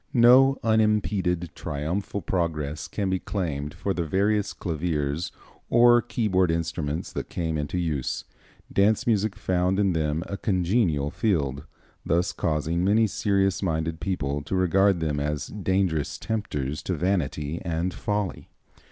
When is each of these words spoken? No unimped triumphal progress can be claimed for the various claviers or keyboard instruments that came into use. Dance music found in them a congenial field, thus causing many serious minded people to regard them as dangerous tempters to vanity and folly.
No 0.15 0.57
unimped 0.63 1.53
triumphal 1.53 2.23
progress 2.23 2.87
can 2.87 3.11
be 3.11 3.19
claimed 3.19 3.75
for 3.75 3.93
the 3.93 4.03
various 4.03 4.51
claviers 4.51 5.29
or 5.69 6.01
keyboard 6.01 6.49
instruments 6.49 7.13
that 7.13 7.29
came 7.29 7.55
into 7.55 7.77
use. 7.77 8.23
Dance 8.73 9.05
music 9.05 9.35
found 9.35 9.77
in 9.79 9.93
them 9.93 10.23
a 10.25 10.37
congenial 10.37 11.11
field, 11.11 11.65
thus 12.03 12.31
causing 12.33 12.83
many 12.83 13.05
serious 13.05 13.61
minded 13.61 13.99
people 13.99 14.41
to 14.41 14.55
regard 14.55 15.01
them 15.01 15.19
as 15.19 15.45
dangerous 15.45 16.17
tempters 16.17 16.81
to 16.81 16.95
vanity 16.95 17.61
and 17.63 17.93
folly. 17.93 18.49